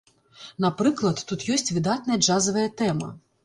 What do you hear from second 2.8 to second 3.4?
тэма.